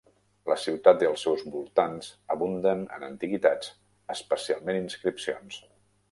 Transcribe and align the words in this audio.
La 0.51 0.55
ciutat 0.59 1.03
i 1.03 1.07
els 1.09 1.25
seus 1.25 1.41
voltants 1.55 2.07
abunden 2.35 2.81
en 2.97 3.05
antiguitats, 3.09 3.69
especialment 4.15 4.79
inscripcions. 4.81 5.59